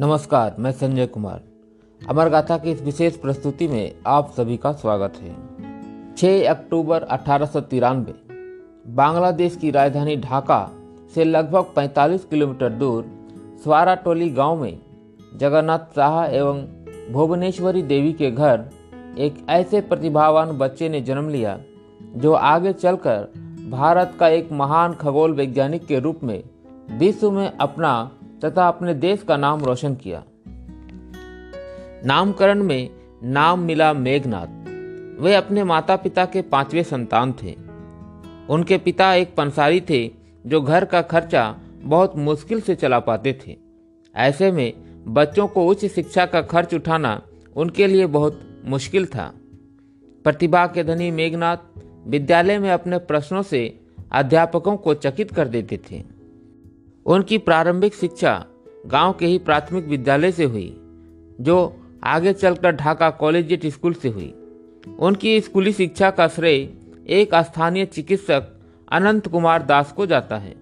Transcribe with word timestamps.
नमस्कार, 0.00 0.56
मैं 0.58 0.72
संजय 0.72 1.06
कुमार। 1.06 1.40
अमर 2.08 2.28
गाथा 2.28 2.58
की 2.58 2.70
इस 2.70 2.82
विशेष 2.82 3.16
प्रस्तुति 3.16 3.68
में 3.68 3.94
आप 4.06 4.34
सभी 4.36 4.56
का 4.56 4.72
स्वागत 4.72 5.12
है। 5.16 5.34
6 6.16 6.44
अक्टूबर 6.46 7.02
अठारह 7.02 7.46
सौ 7.46 7.60
तिरानबे 7.60 8.14
बांग्लादेश 8.92 9.56
की 9.56 9.70
राजधानी 9.70 10.16
ढाका 10.16 10.70
से 11.14 11.24
लगभग 11.24 11.64
45 11.76 12.24
किलोमीटर 12.24 12.70
दूर 12.70 13.06
स्वारा 13.64 13.94
टोली 13.94 14.30
गाँव 14.30 14.62
में 14.62 14.78
जगन्नाथ 15.36 15.78
शाह 15.78 16.24
एवं 16.24 16.62
भुवनेश्वरी 17.12 17.82
देवी 17.82 18.12
के 18.12 18.30
घर 18.30 18.64
एक 19.18 19.46
ऐसे 19.50 19.80
प्रतिभावान 19.80 20.58
बच्चे 20.58 20.88
ने 20.88 21.00
जन्म 21.00 21.28
लिया, 21.28 21.58
जो 22.16 22.32
आगे 22.32 22.72
चलकर 22.72 23.28
भारत 23.70 24.16
का 24.20 24.28
एक 24.28 24.52
महान 24.52 24.94
खगोल 24.94 25.32
वैज्ञानिक 25.32 25.86
के 25.86 25.98
रूप 25.98 26.20
में 26.22 26.42
विश्व 26.90 27.30
में 27.30 27.52
अपना 27.56 28.10
तथा 28.44 28.68
अपने 28.68 28.94
देश 28.94 29.22
का 29.22 29.36
नाम 29.36 29.64
रोशन 29.64 29.94
किया। 29.94 30.24
नामकरण 32.04 32.62
में 32.62 32.90
नाम 33.22 33.60
मिला 33.60 33.92
मेघनाथ। 33.92 34.46
वे 35.22 35.34
अपने 35.34 35.64
माता 35.64 35.96
पिता 35.96 36.24
के 36.24 36.42
पाँचवें 36.42 36.82
संतान 36.82 37.34
थे। 37.42 37.56
उनके 38.50 38.78
पिता 38.78 39.14
एक 39.14 39.34
पंसारी 39.34 39.80
थे, 39.80 40.10
जो 40.46 40.60
घर 40.60 40.84
का 40.84 41.02
खर्चा 41.02 41.58
बहुत 41.82 42.16
मुश्किल 42.16 42.60
से 42.60 42.74
चला 42.74 42.98
पाते 42.98 43.38
थे। 43.46 43.56
ऐसे 44.16 44.52
में 44.52 44.72
बच्चों 45.14 45.48
को 45.48 45.66
उच्च 45.66 45.86
शिक्षा 45.86 46.26
का 46.26 46.42
खर्च 46.42 46.74
उठाना 46.74 47.22
उनके 47.56 47.86
लिए 47.86 48.06
बहुत 48.06 48.62
मुश्किल 48.64 49.06
था। 49.06 49.34
प्रतिभा 50.24 50.66
के 50.66 50.84
धनी 50.84 51.10
मेघनाथ 51.10 51.56
विद्यालय 52.06 52.58
में 52.58 52.70
अपने 52.70 52.98
प्रश्नों 52.98 53.42
से 53.42 53.80
अध्यापकों 54.12 54.76
को 54.76 54.94
चकित 54.94 55.34
कर 55.34 55.48
देते 55.48 55.80
थे। 55.90 56.17
उनकी 57.08 57.38
प्रारंभिक 57.38 57.94
शिक्षा 57.94 58.44
गाँव 58.86 59.12
के 59.12 59.26
ही 59.26 59.38
प्राथमिक 59.38 59.86
विद्यालय 59.86 60.32
से 60.32 60.44
हुई, 60.44 60.76
जो 61.40 61.76
आगे 62.04 62.32
चलकर 62.32 62.72
ढाका 62.72 63.10
कॉलेजिएट 63.10 63.66
स्कूल 63.66 63.94
से 63.94 64.08
हुई। 64.08 64.34
उनकी 64.98 65.40
स्कूली 65.40 65.72
शिक्षा 65.72 66.10
का 66.10 66.28
श्रेय 66.28 66.68
एक 67.08 67.34
स्थानीय 67.34 67.86
चिकित्सक 67.86 68.52
अनंत 68.92 69.28
कुमार 69.28 69.62
दास 69.62 69.92
को 69.92 70.06
जाता 70.06 70.36
है, 70.36 70.54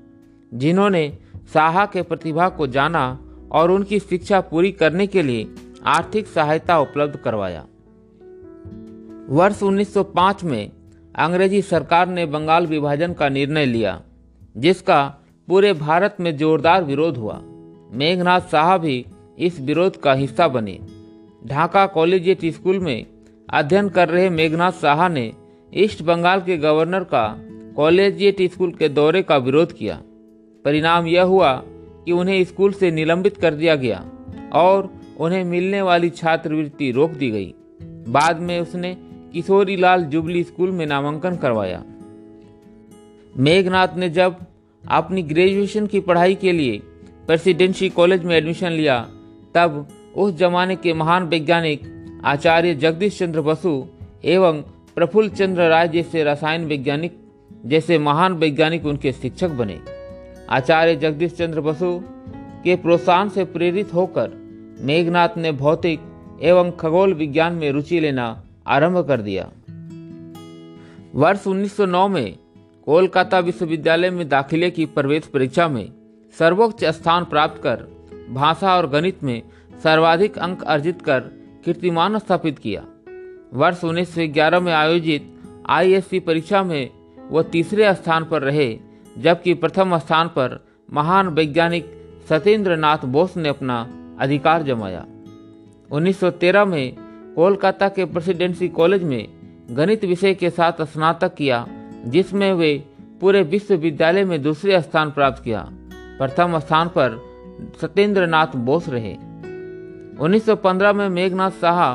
जिन्होंने 0.55 1.19
साहा 1.55 1.87
के 1.87 2.03
प्रतिभा 2.03 2.49
को 2.49 2.67
जाना 2.67 3.19
और 3.53 3.71
उनकी 3.71 3.99
शिक्षा 3.99 4.41
पूरी 4.41 4.73
करने 4.73 5.07
के 5.07 5.23
लिए 5.23 5.55
आर्थिक 5.87 6.27
सहायता 6.27 6.79
उपलब्ध 6.79 7.17
करवाया। 7.17 7.67
वर्ष 9.29 9.63
1905 9.63 10.45
में 10.45 10.73
अंग्रेज़ी 11.15 11.63
सरकार 11.63 12.09
ने 12.09 12.27
बंगाल 12.27 12.67
विभाजन 12.67 13.13
का 13.13 13.29
निर्णय 13.29 13.67
लिया, 13.67 14.01
जिसका 14.57 15.15
पूरे 15.49 15.73
भारत 15.73 16.17
में 16.21 16.37
जोरदार 16.37 16.85
विरोध 16.85 17.17
हुआ। 17.17 17.41
मेघनाथ 17.93 18.41
साहब 18.41 18.81
भी 18.81 19.05
इस 19.39 19.61
विरोध 19.61 19.97
का 19.97 20.13
हिस्सा 20.13 20.49
बने। 20.49 20.79
ढाका 21.47 21.87
कॉलेजिएट 21.87 22.45
स्कूल 22.45 22.79
में 22.79 23.07
अध्ययन 23.51 23.89
कर 23.89 24.09
रहे 24.09 24.31
मेघनाथ 24.31 24.73
साहा 24.73 25.09
ने 25.09 25.33
ईस्ट 25.75 26.03
बंगाल 26.03 26.41
के 26.41 26.57
गवर्नर 26.57 27.05
का 27.05 27.41
कॉलेजिएट 27.77 28.43
स्कूल 28.43 28.73
के 28.73 28.89
दौरे 28.89 29.23
का 29.23 29.37
विरोध 29.37 29.73
किया। 29.73 30.01
परिणाम 30.65 31.07
यह 31.07 31.23
हुआ 31.23 31.53
कि 32.05 32.13
उन्हें 32.13 32.45
स्कूल 32.45 32.73
से 32.73 32.91
निलंबित 32.91 33.37
कर 33.37 33.55
दिया 33.55 33.75
गया 33.75 34.05
और 34.53 34.91
उन्हें 35.21 35.45
मिलने 35.45 35.83
वाली 35.83 36.11
छात्रवृत्ति 36.11 36.91
रोक 36.91 37.11
दी 37.11 37.31
गई। 37.31 37.55
बाद 38.09 38.41
में 38.41 38.61
उसने 38.61 38.97
किशोरी 39.33 39.77
लाल 39.77 40.05
जुबली 40.05 40.45
स्कूल 40.45 40.71
में 40.71 40.87
नामांकन 40.87 41.37
करवाया। 41.37 41.83
मेघनाथ 43.37 43.97
ने 43.97 44.11
जब 44.11 44.37
अपनी 44.89 45.23
ग्रेजुएशन 45.23 45.87
की 45.87 46.01
पढ़ाई 46.01 46.35
के 46.35 46.53
लिए 46.53 46.79
प्रेसिडेंसी 47.27 47.89
कॉलेज 47.89 48.25
में 48.25 48.37
एडमिशन 48.37 48.71
लिया। 48.71 48.99
तब 49.55 49.89
उस 50.17 50.35
जमाने 50.35 50.77
के 50.77 50.93
महान 50.93 51.25
वैज्ञानिक 51.25 51.81
आचार्य 52.25 52.75
जगदीश 52.75 53.19
चंद्र 53.19 53.41
बसु 53.41 53.85
एवं 54.25 54.63
प्रफुल्ल 54.95 55.29
चंद्र 55.29 55.69
राय 55.69 55.89
जैसे 55.89 56.25
रसायन 56.25 56.65
वैज्ञानिक 56.65 57.19
जैसे 57.67 57.99
महान 57.99 58.33
वैज्ञानिक 58.33 58.87
उनके 58.87 59.13
शिक्षक 59.13 59.49
बने। 59.49 59.79
आचार्य 60.51 60.97
जगदीश 60.97 61.33
चंद्र 61.33 61.61
बसु 61.61 62.01
के 62.65 62.77
प्रोत्साहन 62.77 63.29
से 63.29 63.45
प्रेरित 63.45 63.95
होकर 63.95 64.31
मेघनाथ 64.81 65.29
ने 65.37 65.53
भौतिक 65.53 66.01
एवं 66.43 66.71
खगोल 66.71 67.15
विज्ञान 67.15 67.53
में 67.53 67.71
रुचि 67.73 68.01
लेना 68.01 68.45
आरंभ 68.67 68.99
कर 69.09 69.21
दिया। 69.21 69.51
वर्ष 71.15 71.47
1909 71.47 72.09
में 72.09 72.37
कोलकाता 72.87 73.39
विश्वविद्यालय 73.39 74.11
में 74.11 74.29
दाखिले 74.29 74.71
की 74.71 74.85
प्रवेश 74.87 75.27
परीक्षा 75.27 75.69
में 75.69 75.93
सर्वोच्च 76.39 76.85
स्थान 76.85 77.25
प्राप्त 77.25 77.63
कर 77.63 77.83
भाषा 78.31 78.77
और 78.77 78.89
गणित 78.89 79.23
में 79.25 79.43
सर्वाधिक 79.83 80.39
अंक 80.39 80.63
अर्जित 80.63 81.03
कर 81.03 81.21
कीर्तिमान 81.65 82.19
स्थापित 82.19 82.59
किया। 82.59 82.85
वर्ष 83.53 83.85
उन्नीस 83.85 84.15
सौ 84.15 84.27
ग्यारह 84.27 84.61
में 84.61 84.73
आयोजित 84.73 85.33
आईएससी 85.69 86.21
परीक्षा 86.21 86.63
में 86.63 86.91
वह 87.31 87.43
तीसरे 87.43 87.95
स्थान 87.95 88.25
पर 88.25 88.43
रहे, 88.43 88.79
जबकि 89.19 89.55
प्रथम 89.55 89.99
स्थान 89.99 90.29
पर 90.29 90.67
महान 90.93 91.29
वैज्ञानिक 91.29 91.93
सत्येंद्र 92.29 92.77
नाथ 92.77 93.05
बोस 93.05 93.37
ने 93.37 93.49
अपना 93.49 93.79
अधिकार 94.21 94.63
जमाया। 94.63 95.07
1913 95.91 96.65
में 96.65 96.97
कोलकाता 97.35 97.89
के 97.89 98.05
प्रेसिडेंसी 98.05 98.69
कॉलेज 98.69 99.03
में 99.03 99.29
गणित 99.71 100.05
विषय 100.05 100.35
के 100.35 100.51
साथ 100.51 100.83
स्नातक 100.83 101.35
किया 101.35 101.67
जिसमें 102.07 102.53
वे 102.53 102.85
पूरे 103.21 103.43
विश्वविद्यालय 103.43 104.25
में 104.25 104.43
दूसरे 104.43 104.81
स्थान 104.81 105.11
प्राप्त 105.11 105.43
किया। 105.45 105.69
प्रथम 106.19 106.59
स्थान 106.59 106.89
पर 106.89 107.19
सत्येंद्र 107.81 108.27
नाथ 108.27 108.57
बोस 108.57 108.89
रहे। 108.89 109.13
1915 110.21 110.93
में 110.93 111.09
मेघनाथ 111.09 111.51
साहा 111.51 111.93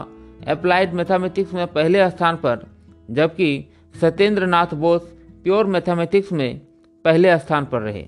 अप्लाइड 0.47 0.93
मैथमेटिक्स 0.93 1.53
में 1.53 1.67
पहले 1.67 2.09
स्थान 2.09 2.35
पर, 2.35 2.65
जबकि 3.11 3.65
सत्येंद्र 4.01 4.45
नाथ 4.45 4.73
बोस 4.73 5.01
प्योर 5.43 5.65
मैथमेटिक्स 5.65 6.31
में 6.31 6.61
पहले 7.05 7.37
स्थान 7.37 7.65
पर 7.65 7.81
रहे। 7.81 8.05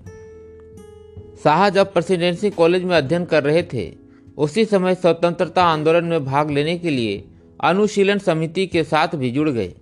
साहा 1.43 1.69
जब 1.69 1.93
प्रेसिडेंसी 1.93 2.49
कॉलेज 2.49 2.83
में 2.83 2.95
अध्ययन 2.97 3.25
कर 3.25 3.43
रहे 3.43 3.63
थे, 3.63 3.93
उसी 4.37 4.65
समय 4.65 4.95
स्वतंत्रता 4.95 5.63
आंदोलन 5.63 6.05
में 6.05 6.25
भाग 6.25 6.51
लेने 6.51 6.77
के 6.77 6.89
लिए 6.89 7.23
अनुशीलन 7.63 8.17
समिति 8.17 8.67
के 8.67 8.83
साथ 8.83 9.15
भी 9.15 9.31
जुड़ 9.31 9.49
गए, 9.49 9.73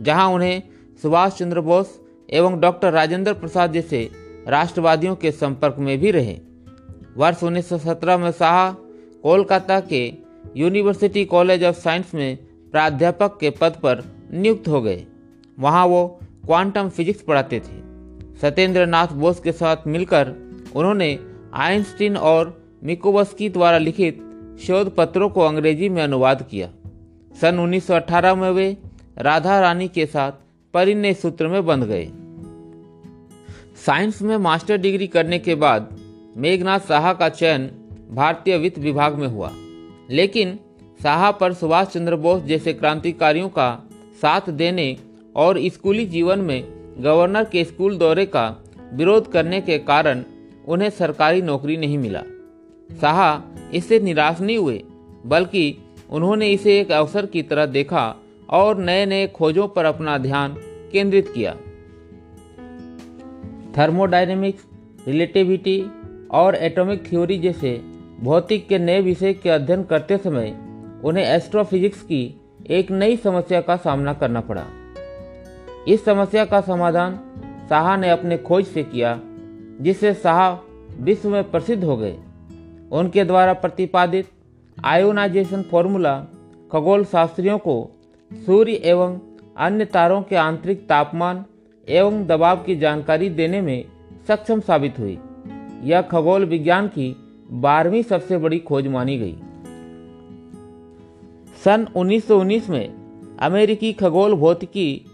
जहाँ 0.00 0.28
उन्हें 0.28 0.62
सुभाष 1.02 1.32
चंद्र 1.32 1.60
बोस 1.60 2.00
एवं 2.30 2.60
डॉक्टर 2.60 2.92
राजेंद्र 2.92 3.32
प्रसाद 3.34 3.72
जैसे 3.72 4.10
राष्ट्रवादियों 4.48 5.16
के 5.16 5.30
संपर्क 5.30 5.76
में 5.78 5.98
भी 5.98 6.10
रहे। 6.10 6.38
वर्ष 7.16 7.42
1917 7.44 8.18
में 8.18 8.30
शाह 8.30 8.72
कोलकाता 9.22 9.80
के 9.80 10.12
यूनिवर्सिटी 10.56 11.24
कॉलेज 11.24 11.64
ऑफ़ 11.64 11.76
साइंस 11.76 12.14
में 12.14 12.36
प्राध्यापक 12.72 13.38
के 13.40 13.50
पद 13.50 13.76
पर 13.82 14.02
नियुक्त 14.32 14.68
हो 14.68 14.80
गए। 14.82 15.04
वहाँ 15.58 15.86
वो 15.86 16.20
क्वांटम 16.46 16.88
फिजिक्स 16.88 17.22
पढ़ाते 17.22 17.60
थे। 17.60 17.80
सत्येंद्र 18.40 18.86
नाथ 18.86 19.08
बोस 19.08 19.40
के 19.40 19.52
साथ 19.52 19.76
मिलकर 19.86 20.32
उन्होंने 20.76 21.18
आइंस्टीन 21.54 22.16
और 22.16 22.74
मिकोवस्की 22.84 23.48
द्वारा 23.48 23.78
लिखित 23.78 24.22
शोध 24.62 24.94
पत्रों 24.96 25.28
को 25.28 25.40
अंग्रेज़ी 25.40 25.88
में 25.88 26.02
अनुवाद 26.02 26.48
किया। 26.50 26.70
सन 27.40 27.58
1918 27.58 28.34
में 28.34 28.50
वे 28.50 28.76
राधा 29.18 29.60
रानी 29.60 29.88
के 29.88 30.06
साथ 30.06 30.32
परिणय 30.76 31.14
सूत्र 31.14 31.48
में 31.48 31.66
बंध 31.66 31.84
गए। 31.84 32.08
साइंस 33.86 34.22
में 34.22 34.36
मास्टर 34.36 34.76
डिग्री 34.76 35.06
करने 35.06 35.38
के 35.38 35.54
बाद 35.54 35.96
मेघनाथ 36.36 36.78
साहा 36.78 37.12
का 37.12 37.28
चयन 37.28 37.70
भारतीय 38.10 38.58
वित्त 38.58 38.78
विभाग 38.78 39.14
में 39.14 39.28
हुआ। 39.28 39.52
लेकिन 40.10 40.58
साहा 41.02 41.30
पर 41.30 41.52
सुभाष 41.52 41.86
चंद्र 41.86 42.16
बोस 42.16 42.42
जैसे 42.42 42.72
क्रांतिकारियों 42.72 43.48
का 43.48 43.82
साथ 44.22 44.50
देने 44.50 44.96
और 45.36 45.58
स्कूली 45.68 46.06
जीवन 46.06 46.38
में 46.38 46.64
गवर्नर 46.98 47.44
के 47.44 47.64
स्कूल 47.64 47.98
दौरे 47.98 48.26
का 48.26 48.64
विरोध 48.92 49.32
करने 49.32 49.60
के 49.60 49.78
कारण 49.78 50.24
उन्हें 50.68 50.90
सरकारी 50.90 51.42
नौकरी 51.42 51.76
नहीं 51.76 51.98
मिला। 51.98 52.22
साहा 53.00 53.42
इससे 53.74 54.00
निराश 54.00 54.40
नहीं 54.40 54.58
हुए, 54.58 54.84
बल्कि 55.26 55.78
उन्होंने 56.10 56.48
इसे 56.48 56.80
एक 56.80 56.92
अवसर 56.92 57.26
की 57.26 57.42
तरह 57.42 57.66
देखा 57.66 58.16
और 58.50 58.78
नए 58.78 59.06
नए 59.06 59.26
खोजों 59.26 59.68
पर 59.68 59.84
अपना 59.84 60.18
ध्यान 60.18 60.54
केंद्रित 60.92 61.28
किया। 61.28 61.56
थर्मोडायनेमिक्स, 63.78 64.64
रिलेटिविटी 65.06 65.90
और 66.30 66.54
एटॉमिक 66.54 67.08
थ्योरी 67.08 67.38
जैसे 67.38 67.82
भौतिक 68.20 68.68
के 68.68 68.78
नए 68.78 69.00
विषय 69.00 69.32
के 69.32 69.50
अध्ययन 69.50 69.82
करते 69.84 70.16
समय 70.16 70.56
उन्हें 71.04 71.24
एस्ट्रोफिजिक्स 71.24 72.02
की 72.02 72.40
एक 72.70 72.90
नई 72.90 73.16
समस्या 73.16 73.60
का 73.60 73.76
सामना 73.76 74.12
करना 74.12 74.40
पड़ा। 74.40 74.64
इस 75.88 76.04
समस्या 76.04 76.44
का 76.44 76.60
समाधान 76.60 77.18
साहा 77.68 77.96
ने 77.96 78.10
अपने 78.10 78.38
खोज 78.38 78.66
से 78.66 78.82
किया, 78.82 79.20
जिससे 79.80 80.14
साहा 80.14 80.60
विश्व 81.00 81.28
में 81.28 81.50
प्रसिद्ध 81.50 81.84
हो 81.84 81.96
गए। 81.96 82.16
उनके 82.92 83.24
द्वारा 83.24 83.52
प्रतिपादित 83.52 84.28
आयोनाइजेशन 84.84 85.62
फॉर्मूला 85.62 86.26
खगोल 86.72 87.04
शास्त्रियों 87.04 87.58
को 87.58 87.95
सूर्य 88.32 88.72
एवं 88.72 89.18
अन्य 89.56 89.84
तारों 89.84 90.22
के 90.22 90.36
आंतरिक 90.36 90.88
तापमान 90.88 91.44
एवं 91.88 92.26
दबाव 92.26 92.56
की 92.56 92.76
जानकारी 92.76 93.28
देने 93.28 93.60
में 93.60 93.84
सक्षम 94.28 94.60
साबित 94.60 94.98
हुई। 94.98 95.18
यह 95.82 96.02
खगोल 96.02 96.44
विज्ञान 96.44 96.88
की 96.88 97.16
बारहवीं 97.50 98.02
सबसे 98.02 98.38
बड़ी 98.38 98.58
खोज 98.58 98.86
मानी 98.86 99.18
गई। 99.18 99.36
सन 101.64 101.86
1919 101.96 102.68
में 102.68 103.36
अमेरिकी 103.40 103.92
खगोल 103.92 104.34
भौतिकी 104.34 105.04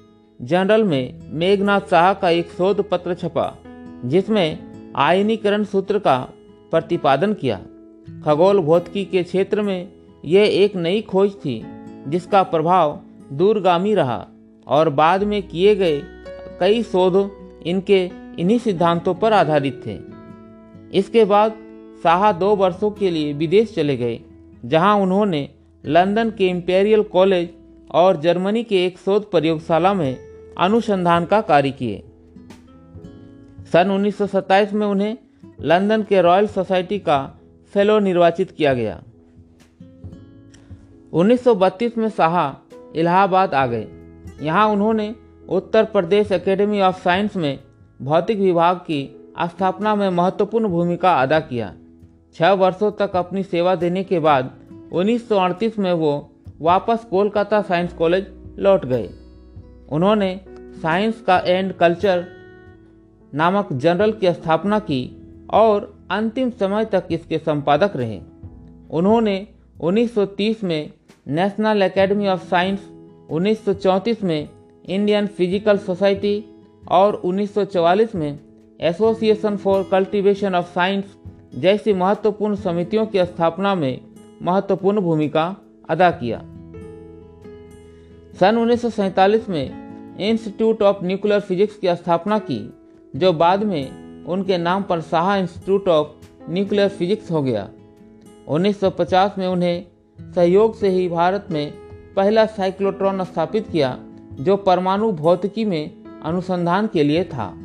जनरल 0.43 0.85
में 0.85 1.19
मेघनाथ 1.31 1.81
शाह 1.81 2.13
का 2.15 2.31
एक 2.31 2.51
शोध 2.51 2.89
पत्र 2.89 3.15
छपा, 3.15 3.59
जिसमें 4.05 4.59
आयनीकरण 4.97 5.65
सूत्र 5.65 5.99
का 5.99 6.19
प्रतिपादन 6.71 7.33
किया। 7.35 7.61
खगोल 8.25 8.61
भौतिकी 8.61 9.05
के 9.05 9.23
क्षेत्र 9.23 9.63
में 9.63 9.93
यह 10.25 10.43
एक 10.65 10.77
नई 10.77 11.01
खोज 11.01 11.35
थी 11.35 11.63
जिसका 12.09 12.43
प्रभाव 12.43 13.01
दूरगामी 13.33 13.95
रहा 13.95 14.27
और 14.67 14.89
बाद 14.91 15.23
में 15.23 15.43
किए 15.43 15.75
गए 15.75 16.01
कई 16.61 16.83
शोध 16.83 17.17
इनके 17.67 18.05
इन्हीं 18.39 18.59
सिद्धांतों 18.59 19.15
पर 19.15 19.33
आधारित 19.33 19.83
थे। 19.87 19.99
इसके 20.99 21.25
बाद 21.25 21.53
शाह 22.03 22.31
दो 22.33 22.55
वर्षों 22.57 22.91
के 22.91 23.11
लिए 23.11 23.33
विदेश 23.33 23.75
चले 23.75 23.97
गए, 23.97 24.21
जहाँ 24.65 24.97
उन्होंने 24.97 25.49
लंदन 25.85 26.31
के 26.31 26.49
इम्पेरियल 26.49 27.03
कॉलेज 27.03 27.49
और 27.91 28.17
जर्मनी 28.17 28.63
के 28.65 28.85
एक 28.87 28.99
शोध 28.99 29.31
प्रयोगशाला 29.31 29.95
में 29.95 30.17
अनुसंधान 30.59 31.25
का 31.25 31.41
कार्य 31.41 31.71
किए। 31.71 32.03
सन 33.73 33.91
1927 33.91 34.73
में 34.73 34.87
उन्हें 34.87 35.17
लंदन 35.61 36.03
के 36.03 36.21
रॉयल 36.23 36.47
सोसाइटी 36.47 36.99
का 36.99 37.19
फेलो 37.75 37.99
निर्वाचित 37.99 38.51
किया 38.51 38.75
गया। 38.75 39.01
1932 41.13 41.99
में 41.99 42.09
शाह 42.09 42.37
इलाहाबाद 42.99 43.55
आ 43.55 43.67
गए। 43.67 43.89
यहाँ 44.43 44.69
उन्होंने 44.69 45.15
Uttar 45.49 45.85
Pradesh 45.85 46.33
academy 46.33 46.81
of 46.81 47.03
science 47.03 47.37
में 47.37 47.59
भौतिक 48.03 48.39
विभाग 48.39 48.77
की 48.77 49.33
स्थापना 49.41 49.95
में 49.95 50.11
महत्वपूर्ण 50.11 50.69
भूमिका 50.69 51.15
अदा 51.23 51.41
किया। 51.41 51.75
छः 52.35 52.51
वर्षों 52.51 52.91
तक 52.91 53.17
अपनी 53.17 53.43
सेवा 53.43 53.75
देने 53.75 54.05
के 54.05 54.19
बाद 54.19 54.51
1938 54.93 55.79
में 55.79 55.93
वो 55.93 56.31
वापस 56.61 57.05
कोलकाता 57.11 57.63
साइंस 57.63 57.93
कॉलेज 57.93 58.27
लौट 58.59 58.85
गए। 58.85 59.11
उन्होंने 59.89 60.41
साइंस 60.83 61.21
का 61.21 61.39
एंड 61.39 61.73
कल्चर 61.73 62.27
नामक 63.35 63.73
जर्नल 63.73 64.13
की 64.13 64.33
स्थापना 64.33 64.79
की 64.79 65.03
और 65.51 65.95
अंतिम 66.11 66.51
समय 66.51 66.85
तक 66.85 67.05
इसके 67.11 67.39
संपादक 67.39 67.97
रहे। 67.97 68.21
उन्होंने 68.91 69.49
1930 69.81 70.65
में 70.65 70.91
नेशनल 71.27 71.83
एकेडमी 71.83 72.27
ऑफ़ 72.29 72.45
साइंस 72.45 72.81
1934 73.31 74.23
में 74.23 74.49
इंडियन 74.85 75.27
फ़िज़िकल 75.27 75.79
सोसाइटी 75.79 76.45
और 76.91 77.21
1944 77.25 78.15
में 78.15 78.39
association 78.81 79.57
for 79.57 79.83
cultivation 79.91 80.55
of 80.55 80.73
science 80.75 81.05
जैसी 81.55 81.93
महत्वपूर्ण 81.93 82.55
समितियों 82.55 83.07
की 83.07 83.25
स्थापना 83.25 83.75
में 83.75 84.01
महत्वपूर्ण 84.43 85.01
भूमिका 85.01 85.45
अदा 85.91 86.11
किया। 86.11 86.39
सन 88.41 88.57
1947 88.57 89.49
में 89.49 90.19
इंस्टीट्यूट 90.21 90.83
ऑफ़ 90.83 91.05
न्यूक्लियर 91.05 91.41
फिजिक्स 91.41 91.77
की 91.77 91.95
स्थापना 91.97 92.39
की, 92.39 92.59
जो 93.17 93.33
बाद 93.33 93.63
में 93.63 94.25
उनके 94.25 94.59
नाम 94.59 94.83
पर 94.83 95.01
Saha 95.01 95.35
institute 95.37 95.89
of 95.89 96.51
nuclear 96.51 96.89
physics 96.89 97.31
हो 97.31 97.43
गया। 97.43 97.69
1950 98.49 99.39
में 99.39 99.47
उन्हें 99.47 99.85
सहयोग 100.35 100.77
से 100.77 100.89
ही 100.89 101.09
भारत 101.09 101.47
में 101.51 101.73
पहला 102.17 102.47
साइक्लोट्रॉन 102.47 103.25
स्थापित 103.25 103.69
किया, 103.69 103.99
जो 104.33 104.57
परमाणु 104.57 105.13
भौतिकी 105.13 105.65
में 105.65 105.91
अनुसंधान 106.25 106.87
के 106.87 107.03
लिए 107.03 107.25
था। 107.25 107.59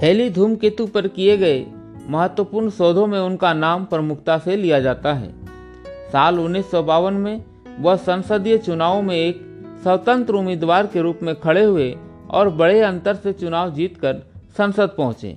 हेली 0.00 0.30
धूमकेतु 0.30 0.86
पर 0.86 1.08
किए 1.08 1.36
गए 1.36 1.66
महत्वपूर्ण 2.08 2.70
शोधों 2.70 3.06
में 3.06 3.18
उनका 3.18 3.54
नाम 3.54 3.84
प्रमुखता 3.84 4.38
से 4.38 4.56
लिया 4.56 4.80
जाता 4.80 5.12
है। 5.12 5.34
साल 6.12 6.38
उन्नीस 6.38 6.70
सौ 6.70 6.82
बावन 6.82 7.14
में 7.14 7.44
वह 7.80 7.96
संसदीय 7.96 8.58
चुनाव 8.58 9.02
में 9.02 9.16
एक 9.16 9.42
स्वतंत्र 9.82 10.34
उम्मीदवार 10.34 10.86
के 10.86 11.00
रूप 11.00 11.18
में 11.22 11.40
खड़े 11.40 11.64
हुए 11.64 11.98
और 12.30 12.50
बड़े 12.50 12.80
अंतर 12.80 13.14
से 13.14 13.32
चुनाव 13.32 13.72
जीतकर 13.74 14.14
संसद 14.58 14.94
पहुँचे। 15.00 15.36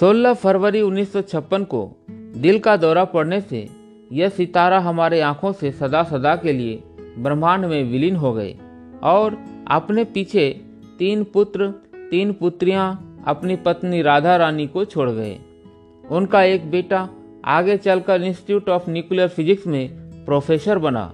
16 0.00 0.34
फरवरी 0.34 0.80
1956 0.80 1.64
को 1.64 2.03
दिल 2.36 2.58
का 2.58 2.76
दौरा 2.76 3.04
पड़ने 3.04 3.40
से 3.40 3.68
यह 4.12 4.28
सितारा 4.28 4.78
हमारे 4.80 5.20
आँखों 5.20 5.52
से 5.52 5.72
सदा 5.72 6.02
सदा 6.02 6.36
के 6.36 6.52
लिए 6.52 6.82
ब्रह्मांड 7.18 7.64
में 7.64 7.84
विलीन 7.84 8.16
हो 8.16 8.32
गए 8.32 8.56
और 9.02 9.38
अपने 9.70 10.04
पीछे 10.04 10.60
तीन 10.98 11.24
पुत्र, 11.24 11.68
तीन 12.10 12.32
पुत्रियाँ 12.32 13.22
अपनी 13.26 13.56
पत्नी 13.56 14.02
राधा 14.02 14.36
रानी 14.36 14.66
को 14.66 14.84
छोड़ 14.84 15.10
गए। 15.10 15.38
उनका 16.10 16.42
एक 16.42 16.70
बेटा 16.70 17.08
आगे 17.44 17.76
चलकर 17.76 18.22
इंस्टीट्यूट 18.22 18.68
ऑफ़ 18.68 18.90
न्यूक्लियर 18.90 19.28
फिजिक्स 19.28 19.66
में 19.66 19.88
प्रोफेसर 20.24 20.78
बना। 20.78 21.12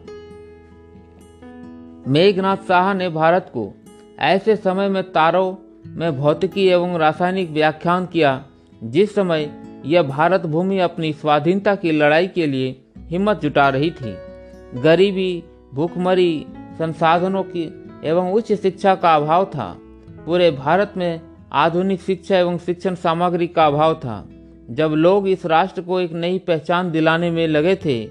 मेघनाथ 2.09 2.57
शाह 2.57 2.95
ने 2.95 3.09
भारत 3.09 3.51
को 3.55 3.73
ऐसे 4.19 4.57
समय 4.57 4.89
में 4.89 5.03
तारों 5.13 5.57
में 5.87 6.19
भौतिकी 6.19 6.67
एवं 6.67 6.99
रासायनिक 6.99 7.51
व्याख्यान 7.51 8.07
किया, 8.07 8.45
जिस 8.85 9.15
समय 9.15 9.60
यह 9.87 10.03
भारत 10.03 10.41
भूमि 10.41 10.79
अपनी 10.79 11.13
स्वाधीनता 11.13 11.75
की 11.75 11.93
लड़ाई 11.93 12.27
के 12.27 12.47
लिए 12.47 12.85
हिम्मत 12.99 13.41
जुटा 13.43 13.69
रही 13.69 13.91
थी। 13.91 14.15
गरीबी, 14.81 15.45
भूखमरी, 15.75 16.47
संसाधनों 16.79 17.43
की 17.43 17.85
एवं 18.05 18.33
उच्च 18.33 18.53
शिक्षा 18.53 18.95
का 18.95 19.17
अभाव 19.17 19.45
था। 19.45 19.77
पूरे 20.27 20.51
भारत 20.51 20.93
में 20.97 21.21
आधुनिक 21.53 22.01
शिक्षा 22.01 22.39
एवं 22.39 22.59
शिक्षण 22.59 22.95
सामग्री 22.95 23.47
का 23.47 23.67
अभाव 23.67 23.95
था। 23.95 24.29
जब 24.71 24.89
लोग 24.89 25.29
इस 25.29 25.47
राष्ट्र 25.47 25.83
को 25.83 26.01
एक 26.01 26.13
नई 26.13 26.39
पहचान 26.39 26.91
दिलाने 26.91 27.31
में 27.31 27.49
लगे 27.49 27.77
थे, 27.77 28.07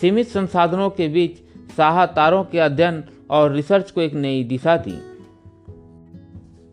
सीमित 0.00 0.28
संसाधनों 0.28 0.90
के 0.90 1.08
बीच 1.08 1.36
साहा 1.76 2.06
तारों 2.06 2.44
के 2.44 2.58
अध्ययन 2.58 3.04
और 3.30 3.52
रिसर्च 3.52 3.90
को 3.90 4.00
एक 4.00 4.14
नई 4.14 4.44
दिशा 4.44 4.76
दी। 4.76 4.98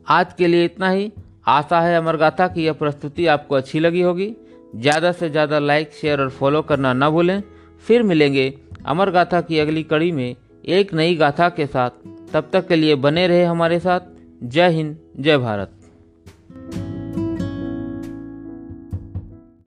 आज 0.07 0.33
के 0.33 0.47
लिए 0.47 0.65
इतना 0.65 0.89
ही। 0.89 1.11
आशा 1.49 1.79
है 1.81 1.95
अमरगाथा 1.97 2.47
की 2.47 2.65
यह 2.65 2.73
प्रस्तुति 2.73 3.25
आपको 3.27 3.55
अच्छी 3.55 3.79
लगी 3.79 4.01
होगी। 4.01 4.33
ज़्यादा 4.75 5.11
से 5.11 5.29
ज़्यादा 5.29 5.59
लाइक 5.59 5.93
शेयर 5.93 6.21
और 6.21 6.29
फॉलो 6.29 6.61
करना 6.61 6.93
न 6.93 7.09
भूलें। 7.09 7.41
फिर 7.85 8.03
मिलेंगे 8.03 8.53
अमर 8.85 9.11
गाथा 9.11 9.41
की 9.41 9.59
अगली 9.59 9.83
कड़ी 9.83 10.11
में 10.11 10.35
एक 10.67 10.93
नई 10.93 11.15
गाथा 11.15 11.49
के 11.49 11.65
साथ। 11.67 11.89
तब 12.33 12.49
तक 12.53 12.67
के 12.67 12.75
लिए 12.75 12.95
बने 12.97 13.27
रहे 13.27 13.43
हमारे 13.43 13.79
साथ। 13.79 13.99
जय 14.43 14.69
हिंद, 14.69 14.97
जय 15.19 15.37
भारत। 15.37 15.75